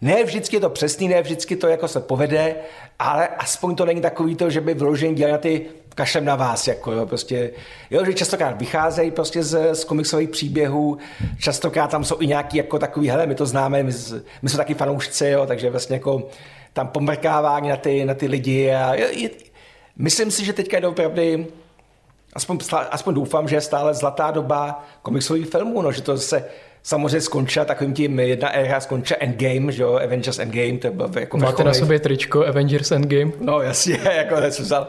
[0.00, 2.54] Ne vždycky je to přesný, ne vždycky to jako se povede,
[2.98, 6.68] ale aspoň to není takový to, že by vložení dělali na ty kašem na vás,
[6.68, 7.50] jako jo, prostě,
[7.90, 10.98] jo, že častokrát vycházejí prostě z, z komiksových příběhů,
[11.38, 13.92] častokrát tam jsou i nějaký jako takový, hele, my to známe, my,
[14.42, 16.28] my jsme taky fanoušci, jo, takže vlastně jako
[16.72, 19.30] tam pomrkávání na ty, na ty lidi a je, je,
[19.96, 21.46] myslím si, že teďka je opravdu
[22.34, 22.58] aspoň,
[22.90, 26.44] aspoň doufám, že je stále zlatá doba komiksových filmů, no, že to se
[26.88, 31.36] samozřejmě skončila takovým tím, jedna éra skončila Endgame, že jo, Avengers Endgame, to bylo jako
[31.36, 33.32] Máte na sobě tričko Avengers Endgame?
[33.40, 34.88] No jasně, jako vzal.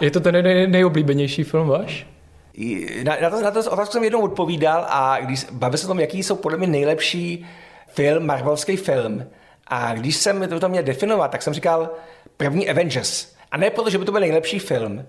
[0.00, 2.06] Je to ten nej, nejoblíbenější film váš?
[3.04, 6.00] Na, na, to, na to otázku jsem jednou odpovídal a když bavil se o tom,
[6.00, 7.46] jaký jsou podle mě nejlepší
[7.86, 9.26] film, Marvelovský film.
[9.66, 11.90] A když jsem to měl definovat, tak jsem říkal
[12.36, 13.26] první Avengers.
[13.50, 15.06] A ne proto, že by to byl nejlepší film,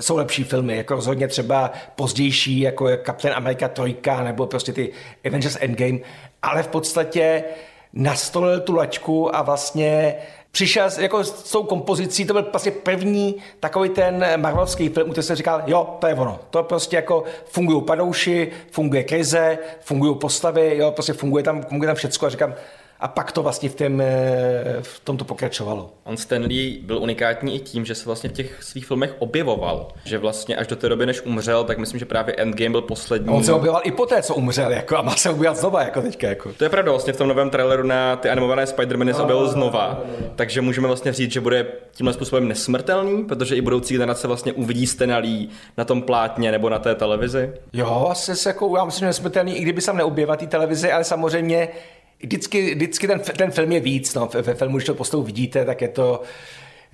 [0.00, 4.92] jsou lepší filmy, jako rozhodně třeba pozdější, jako je Captain America 3, nebo prostě ty
[5.26, 5.98] Avengers Endgame,
[6.42, 7.44] ale v podstatě
[7.92, 10.14] nastolil tu lačku a vlastně
[10.50, 15.36] přišel jako s tou kompozicí, to byl vlastně první takový ten marvelovský film, kde jsem
[15.36, 16.40] říkal, jo, to je ono.
[16.50, 21.96] To prostě jako fungují padouši, funguje krize, fungují postavy, jo, prostě funguje tam, funguje tam
[21.96, 22.54] všecko a říkám,
[23.02, 25.90] a pak to vlastně v, tém, eh, v tomto pokračovalo.
[26.04, 29.88] On Stanley byl unikátní i tím, že se vlastně v těch svých filmech objevoval.
[30.04, 33.28] Že vlastně až do té doby, než umřel, tak myslím, že právě Endgame byl poslední.
[33.28, 36.02] A on se objevoval i poté, co umřel, jako, a má se objevovat znova, jako
[36.02, 36.28] teďka.
[36.28, 36.52] Jako.
[36.52, 40.00] To je pravda, vlastně v tom novém traileru na ty animované Spider-Many se objevil znova.
[40.36, 44.86] Takže můžeme vlastně říct, že bude tímhle způsobem nesmrtelný, protože i budoucí generace vlastně uvidí
[44.86, 47.52] Stanley na tom plátně nebo na té televizi.
[47.72, 51.04] Jo, asi se jako, já myslím, že nesmrtelný, i kdyby se neobjevil té televizi, ale
[51.04, 51.68] samozřejmě
[52.22, 54.14] vždycky, vždycky ten, ten film je víc.
[54.14, 54.28] No.
[54.42, 56.22] Ve, filmu, když to postavu vidíte, tak je to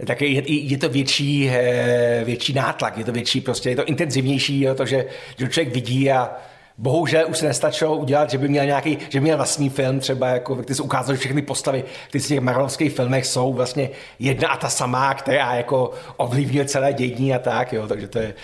[0.07, 4.61] tak je, je to větší, eh, větší nátlak, je to větší, prostě je to intenzivnější,
[4.61, 5.07] jo, to, že,
[5.39, 6.31] že člověk vidí a
[6.79, 10.29] bohužel už se nestačilo udělat, že by měl nějaký, že by měl vlastní film třeba,
[10.29, 14.49] jako, ty se ukázali, že všechny postavy, ty z těch marvelovských filmech jsou vlastně jedna
[14.49, 18.35] a ta samá, která jako ovlivňuje celé dění a tak, jo, takže to je,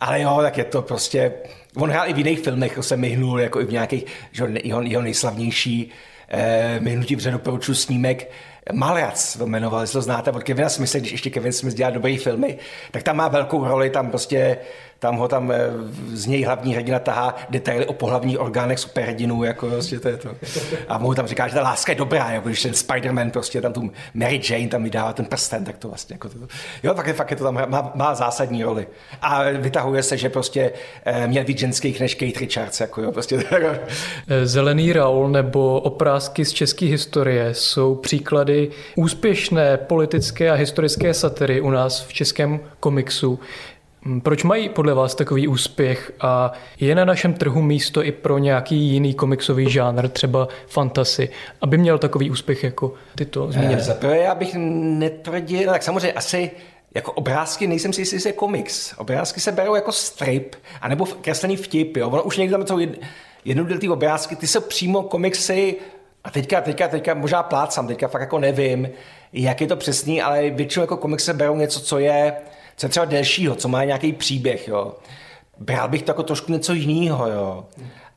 [0.00, 1.32] ale jo, tak je to prostě,
[1.76, 4.82] on hrál i v jiných filmech, jako se myhnul, jako i v nějakých, že jeho,
[4.82, 5.90] jeho nejslavnější
[6.30, 8.30] eh, myhnutí vře doporučuji snímek
[8.72, 12.16] Maljac to jmenoval, jestli to znáte od Kevina Smitha, když ještě Kevin Smith dělá dobré
[12.18, 12.58] filmy,
[12.90, 14.56] tak tam má velkou roli, tam prostě
[15.00, 15.58] tam ho tam eh,
[16.12, 20.28] z něj hlavní hrdina tahá detaily o pohlavních orgánech superhrdinů, jako prostě to je to.
[20.88, 23.72] A mu tam říká, že ta láska je dobrá, jako když ten Spider-Man prostě tam
[23.72, 26.38] tu Mary Jane tam vydává ten prsten, tak to vlastně jako to.
[26.82, 28.86] Jo, fakt, fakt je to tam, má, má, zásadní roli.
[29.22, 30.72] A vytahuje se, že prostě
[31.04, 33.44] eh, měl víc ženských než Kate Richards, jako jo, prostě.
[34.28, 41.60] Eh, Zelený Raul nebo oprázky z české historie jsou příklady úspěšné politické a historické satiry
[41.60, 43.40] u nás v českém komiksu.
[44.04, 48.38] Hm, proč mají podle vás takový úspěch a je na našem trhu místo i pro
[48.38, 51.28] nějaký jiný komiksový žánr, třeba fantasy,
[51.60, 53.82] aby měl takový úspěch jako tyto zmíněné?
[53.82, 56.50] Zaprvé já bych netvrdil, tak samozřejmě asi
[56.94, 58.94] jako obrázky, nejsem si jistý, jestli je komiks.
[58.98, 61.96] Obrázky se berou jako strip, anebo kreslený vtip.
[61.96, 62.10] Jo.
[62.10, 63.00] Ono už někdy tam jsou jed,
[63.44, 65.76] jednoduché obrázky, ty jsou přímo komiksy,
[66.24, 68.88] a teďka, teďka, teďka možná plácám, teďka fakt jako nevím,
[69.32, 72.32] jak je to přesný, ale většinou jako komiksy berou něco, co je
[72.80, 74.94] co je třeba delšího, co má nějaký příběh, jo.
[75.58, 77.66] Bral bych to jako trošku něco jiného, jo.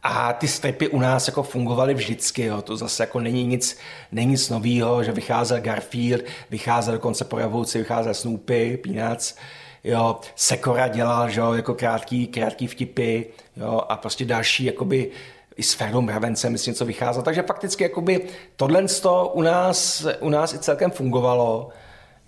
[0.04, 2.62] A ty stripy u nás jako fungovaly vždycky, jo.
[2.62, 3.78] to zase jako není nic,
[4.12, 9.36] není nic nového, že vycházel Garfield, vycházel dokonce po revoluci, vycházel Snoopy, Peanuts,
[9.84, 10.20] jo.
[10.36, 13.26] Sekora dělal, že jo, jako krátký, krátký vtipy,
[13.58, 15.12] jo, a prostě další, jakoby,
[15.56, 17.24] i s Ferdou Mravencem, myslím, něco vycházelo.
[17.24, 18.86] Takže fakticky jakoby tohle
[19.34, 21.70] u nás, u nás i celkem fungovalo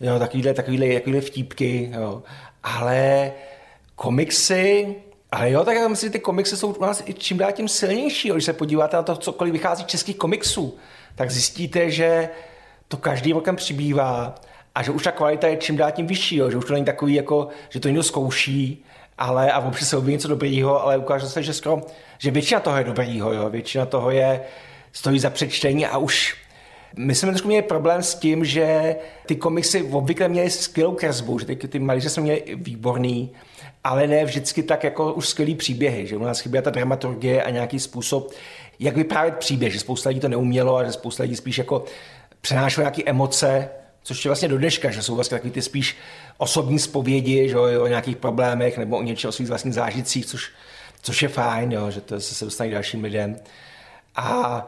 [0.02, 2.24] jo, takovýhle, takovýhle, takovýhle vtípky, jo.
[2.64, 3.32] Ale
[3.96, 4.96] komiksy,
[5.32, 7.68] ale jo, tak já myslím, že ty komiksy jsou u nás i čím dál tím
[7.68, 8.30] silnější.
[8.32, 10.78] Když se podíváte na to, cokoliv vychází českých komiksů,
[11.16, 12.30] tak zjistíte, že
[12.88, 14.36] to každým rokem přibývá
[14.76, 16.86] a že už ta kvalita je čím dál tím vyšší, jo, že už to není
[16.86, 18.86] takový, jako, že to někdo zkouší,
[19.18, 21.82] ale a občas se objeví něco dobrýho, ale ukáže se, že skoro,
[22.18, 24.42] že většina toho je dobrýho, jo, většina toho je,
[24.92, 26.36] stojí za přečtení a už
[26.98, 31.46] my jsme trošku měli problém s tím, že ty komiksy obvykle měly skvělou kresbu, že
[31.46, 33.32] ty, ty malíře jsme měli výborný,
[33.84, 37.50] ale ne vždycky tak jako už skvělý příběhy, že u nás chyběla ta dramaturgie a
[37.50, 38.32] nějaký způsob,
[38.80, 41.84] jak vyprávět příběh, že spousta lidí to neumělo a že spousta lidí spíš jako
[42.42, 43.70] přenášelo nějaké emoce,
[44.04, 45.98] což je vlastně do dneška, že jsou vlastně takový ty spíš
[46.38, 50.52] osobní zpovědi, že o nějakých problémech nebo o něčem o svých vlastních zážitcích, což,
[51.02, 53.38] což je fajn, jo, že to se dostane dalším lidem.
[54.16, 54.68] A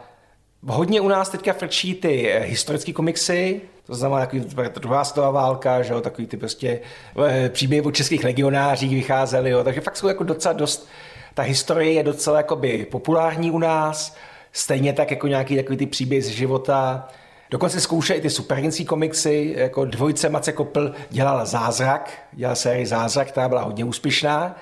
[0.63, 4.45] Hodně u nás teďka frčí ty eh, historické komiksy, to znamená takový
[4.79, 6.79] druhá světová válka, že jo, takový ty prostě
[7.27, 10.87] eh, příběhy o českých legionářích vycházely, jo, takže fakt jsou jako docela dost,
[11.33, 14.15] ta historie je docela jakoby populární u nás,
[14.51, 17.07] stejně tak jako nějaký takový ty příběhy z života,
[17.49, 23.27] Dokonce zkouše i ty superhrdinské komiksy, jako dvojce Mace Kopl dělala Zázrak, dělala sérii Zázrak,
[23.27, 24.55] která byla hodně úspěšná.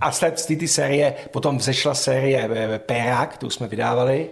[0.00, 4.30] A z té, série potom vzešla série eh, Pérak, tu jsme vydávali,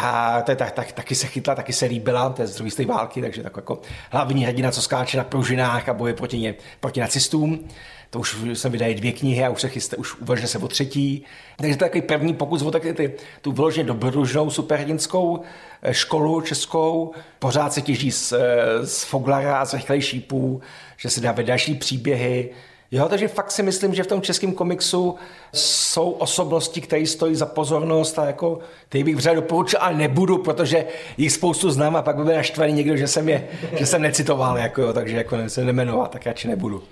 [0.00, 2.86] a to je tak, tak, taky se chytla, taky se líbila, to je z druhé
[2.86, 3.80] války, takže tak jako
[4.10, 7.68] hlavní hrdina, co skáče na pružinách a boje proti, ně, proti nacistům.
[8.10, 11.24] To už se vydají dvě knihy a už se chystá, už uvažuje se o třetí.
[11.56, 15.40] Takže to je takový první pokus o taky ty, tu vyloženě dobrodružnou superhrdinskou
[15.82, 17.12] eh, školu českou.
[17.38, 20.60] Pořád se těží z, eh, z Foglara a z rychlejší šípů,
[20.96, 22.50] že se dá další příběhy,
[22.90, 25.14] Jo, takže fakt si myslím, že v tom českém komiksu
[25.52, 30.84] jsou osobnosti, které stojí za pozornost a jako ty bych vřel doporučil, ale nebudu, protože
[31.16, 34.58] jich spoustu znám a pak by byl naštvaný někdo, že jsem, je, že jsem necitoval,
[34.58, 36.82] jako jo, takže jako se nemenovat, tak radši nebudu.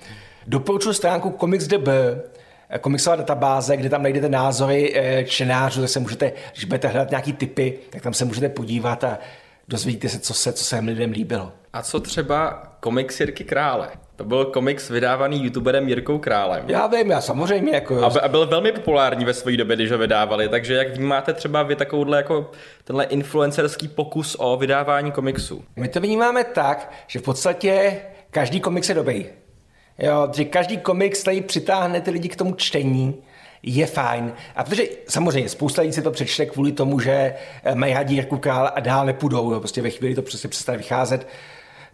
[0.46, 1.88] Doporučuji stránku Comics.db,
[2.80, 7.32] komiksová databáze, kde tam najdete názory eh, čtenářů, tak se můžete, když budete hledat nějaký
[7.32, 9.18] typy, tak tam se můžete podívat a
[9.68, 11.52] dozvíte se, co se, co se lidem líbilo.
[11.72, 13.88] A co třeba komiks Jirky Krále?
[14.16, 16.64] To byl komiks vydávaný youtuberem Jirkou Králem.
[16.66, 17.74] Já vím, já samozřejmě.
[17.74, 21.62] Jako, a, byl velmi populární ve své době, když ho vydávali, takže jak vnímáte třeba
[21.62, 22.50] vy takovouhle jako
[22.84, 25.64] tenhle influencerský pokus o vydávání komiksů?
[25.76, 28.00] My to vnímáme tak, že v podstatě
[28.30, 29.26] každý komiks je dobrý.
[29.98, 33.14] Jo, že každý komiks tady přitáhne ty lidi k tomu čtení,
[33.62, 34.32] je fajn.
[34.56, 38.38] A protože samozřejmě spousta lidí si to přečte kvůli tomu, že eh, mají rádi Jirku
[38.38, 39.52] Král a dál nepůjdou.
[39.52, 39.60] Jo.
[39.60, 41.26] Prostě ve chvíli to prostě přestane vycházet,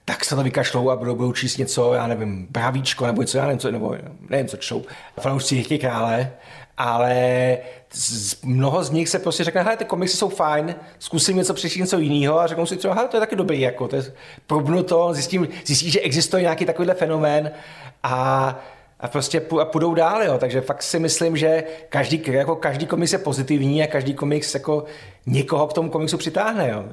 [0.05, 3.45] tak se to vykašlou a budou, budou číst něco, já nevím, bravíčko nebo něco, já
[3.45, 3.97] nevím, co, nebo
[4.29, 4.83] nevím, co čtou.
[5.21, 6.33] Fanoušci Jirky Krále,
[6.79, 7.59] ale
[7.93, 11.81] z, mnoho z nich se prostě řekne, hele, ty komiksy jsou fajn, zkusím něco přečíst
[11.81, 14.13] něco jiného a řeknou si třeba, hele, to je taky dobrý, jako, to je,
[14.47, 17.51] probnu to, zjistím, zjistí, že existuje nějaký takovýhle fenomén
[18.03, 18.59] a
[19.03, 20.39] a prostě a půjdou dál, jo.
[20.39, 24.85] takže fakt si myslím, že každý, jako každý komiks je pozitivní a každý komiks jako
[25.27, 26.69] někoho k tomu komiksu přitáhne.
[26.69, 26.85] Jo.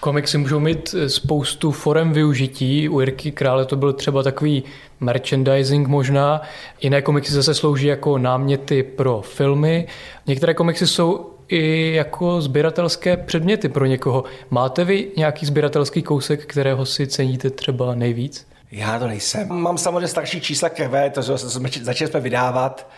[0.00, 2.88] Komiksy můžou mít eh, spoustu forem využití.
[2.88, 4.64] U Jirky Krále to byl třeba takový
[5.00, 6.42] merchandising možná.
[6.80, 9.86] Jiné komiksy zase slouží jako náměty pro filmy.
[10.26, 14.24] Některé komiksy jsou i jako sběratelské předměty pro někoho.
[14.50, 18.46] Máte vy nějaký sběratelský kousek, kterého si ceníte třeba nejvíc?
[18.72, 19.48] Já to nejsem.
[19.48, 22.90] Mám samozřejmě starší čísla krve, to jsme, začali jsme vydávat.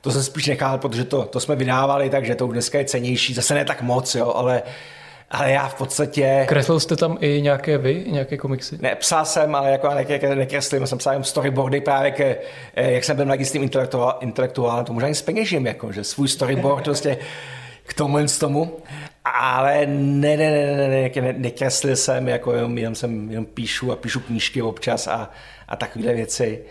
[0.00, 3.34] To jsem spíš nechal, protože to, to jsme vydávali, takže to už dneska je cenější.
[3.34, 4.62] Zase ne tak moc, jo, ale
[5.36, 6.44] ale já v podstatě...
[6.48, 8.78] Kreslil jste tam i nějaké vy, nějaké komiksy?
[8.80, 9.90] Ne, psal jsem, ale jako
[10.34, 12.36] nekreslím, jsem psal jen storyboardy právě, ke,
[12.74, 16.84] eh, jak jsem byl mladistým intelektuál, intelektuálem, to možná ani peněžím, jako, že svůj storyboard
[16.84, 17.18] prostě
[17.82, 18.76] k tomu jen z tomu.
[19.24, 23.92] Ale ne, ne, ne, ne, ne, ne nekreslil jsem, jako jenom, jenom, jsem, jenom píšu
[23.92, 25.30] a píšu knížky občas a,
[25.68, 26.62] a takovéhle věci.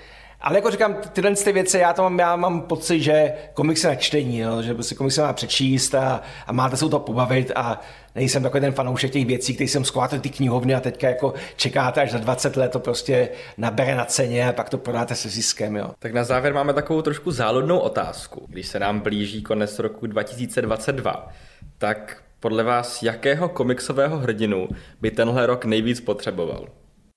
[0.41, 3.89] Ale jako říkám, tyhle ty věci, já, to mám, já mám pocit, že komiks je
[3.89, 6.99] na čtení, jo, že prostě komiks se má přečíst a, a máte se o to
[6.99, 7.81] pobavit a
[8.15, 12.01] nejsem takový ten fanoušek těch věcí, který jsem sklátil ty knihovny a teďka jako čekáte
[12.01, 15.75] až za 20 let to prostě nabere na ceně a pak to prodáte se ziskem.
[15.75, 15.91] Jo.
[15.99, 18.45] Tak na závěr máme takovou trošku záludnou otázku.
[18.49, 21.29] Když se nám blíží konec roku 2022,
[21.77, 24.67] tak podle vás jakého komiksového hrdinu
[25.01, 26.67] by tenhle rok nejvíc potřeboval?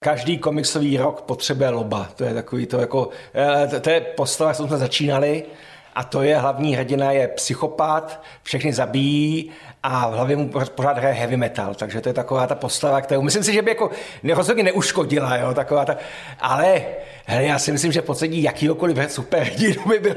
[0.05, 2.09] Každý komiksový rok potřebuje loba.
[2.17, 5.45] To je takový to jako, eh, to, to je postava, co jsme začínali,
[5.95, 9.51] a to je hlavní hrdina je psychopat, všechny zabíjí
[9.83, 13.23] a v hlavě mu pořád hraje heavy metal, takže to je taková ta postava, kterou
[13.23, 13.91] myslím si, že by jako
[14.35, 15.97] rozhodně neuškodila, jo, taková ta,
[16.41, 16.83] ale
[17.27, 20.17] hele, já si myslím, že jakýkoliv super hrdinu by byl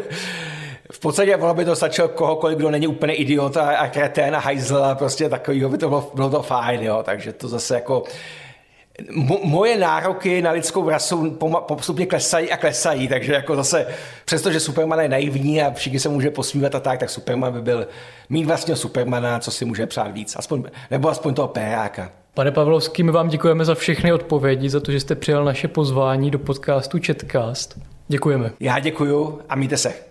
[0.92, 4.40] v podstatě ono by to stačilo kohokoliv, kdo není úplně idiot a, a kretén a
[4.40, 8.04] hajzl a prostě takovýho by to bylo, bylo to fajn, jo, takže to zase jako
[9.44, 13.88] moje nároky na lidskou rasu postupně klesají a klesají, takže jako zase,
[14.26, 17.88] přestože Superman je naivní a všichni se může posmívat a tak, tak Superman by byl
[18.30, 22.12] mít vlastně Supermana, co si může přát víc, aspoň, nebo aspoň toho péráka.
[22.34, 26.32] Pane Pavlovský, my vám děkujeme za všechny odpovědi, za to, že jste přijal naše pozvání
[26.32, 27.80] do podcastu Chatcast.
[28.08, 28.52] Děkujeme.
[28.60, 30.11] Já děkuju a mějte se.